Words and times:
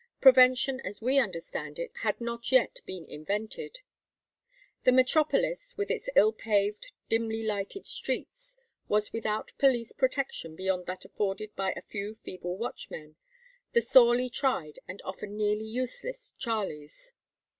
Prevention 0.19 0.79
as 0.79 0.99
we 0.99 1.19
understand 1.19 1.77
it 1.77 1.91
had 2.01 2.19
not 2.19 2.51
yet 2.51 2.79
been 2.87 3.05
invented. 3.05 3.81
The 4.83 4.91
metropolis, 4.91 5.77
with 5.77 5.91
its 5.91 6.09
ill 6.15 6.33
paved, 6.33 6.91
dimly 7.07 7.43
lighted 7.43 7.85
streets, 7.85 8.57
was 8.87 9.13
without 9.13 9.51
police 9.59 9.91
protection 9.91 10.55
beyond 10.55 10.87
that 10.87 11.05
afforded 11.05 11.55
by 11.55 11.73
a 11.73 11.83
few 11.83 12.15
feeble 12.15 12.57
watchmen, 12.57 13.15
the 13.73 13.81
sorely 13.81 14.31
tried 14.31 14.79
and 14.87 15.03
often 15.05 15.37
nearly 15.37 15.65
useless 15.65 16.33
"Charlies." 16.39 17.13